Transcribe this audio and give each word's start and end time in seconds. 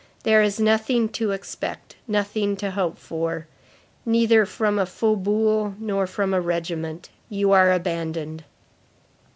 There 0.23 0.41
is 0.41 0.59
nothing 0.59 1.09
to 1.09 1.29
expect; 1.29 1.95
nothing 2.07 2.57
to 2.57 2.71
hope 2.71 2.97
for. 2.97 3.45
Neither 4.03 4.47
from 4.47 4.79
a 4.79 4.87
faubourg 4.87 5.79
nor 5.79 6.07
from 6.07 6.33
a 6.33 6.41
regiment. 6.41 7.09
You 7.29 7.51
are 7.51 7.71
abandoned." 7.71 8.43